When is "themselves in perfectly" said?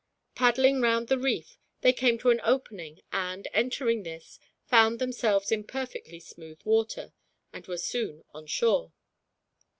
4.97-6.19